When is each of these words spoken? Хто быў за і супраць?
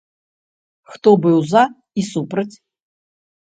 Хто 0.93 1.13
быў 1.27 1.37
за 1.51 1.63
і 1.69 2.01
супраць? 2.11 2.51